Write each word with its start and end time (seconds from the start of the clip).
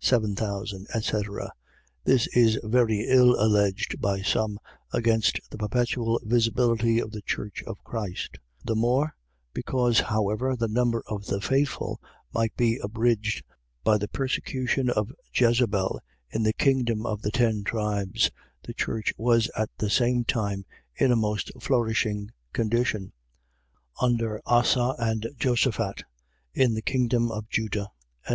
Seven 0.00 0.34
thousand, 0.34 0.88
etc.. 0.92 1.52
.This 2.02 2.26
is 2.36 2.58
very 2.64 3.02
ill 3.06 3.40
alleged 3.40 4.00
by 4.00 4.20
some, 4.20 4.58
against 4.92 5.38
the 5.48 5.56
perpetual 5.58 6.18
visibility 6.24 6.98
of 6.98 7.12
the 7.12 7.22
church 7.22 7.62
of 7.68 7.78
Christ; 7.84 8.38
the 8.64 8.74
more, 8.74 9.14
because 9.54 10.00
however 10.00 10.56
the 10.56 10.66
number 10.66 11.04
of 11.06 11.26
the 11.26 11.40
faithful 11.40 12.00
might 12.34 12.56
be 12.56 12.78
abridged 12.78 13.44
by 13.84 13.96
the 13.96 14.08
persecution 14.08 14.90
of 14.90 15.12
Jezabel 15.32 16.00
in 16.28 16.42
the 16.42 16.52
kingdom 16.52 17.06
of 17.06 17.22
the 17.22 17.30
ten 17.30 17.62
tribes, 17.62 18.32
the 18.64 18.74
church 18.74 19.12
was 19.16 19.48
at 19.56 19.70
the 19.78 19.88
same 19.88 20.24
time 20.24 20.64
in 20.96 21.12
a 21.12 21.16
most 21.16 21.52
flourishing 21.62 22.32
condition 22.52 23.12
(under 24.02 24.42
Asa 24.46 24.96
and 24.98 25.28
Josaphat) 25.38 26.02
in 26.54 26.74
the 26.74 26.82
kingdom 26.82 27.30
of 27.30 27.48
Judah. 27.50 27.86
11:5. 28.26 28.28